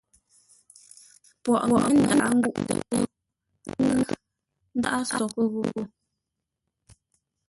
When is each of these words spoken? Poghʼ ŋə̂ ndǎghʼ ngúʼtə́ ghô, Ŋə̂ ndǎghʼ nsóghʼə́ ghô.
Poghʼ 1.43 1.63
ŋə̂ 1.69 1.81
ndǎghʼ 2.01 2.31
ngúʼtə́ 2.37 2.63
ghô, 2.89 2.99
Ŋə̂ 3.81 3.91
ndǎghʼ 4.75 4.97
nsóghʼə́ 5.01 5.45
ghô. 5.53 5.63